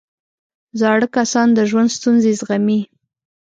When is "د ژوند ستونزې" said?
1.53-2.31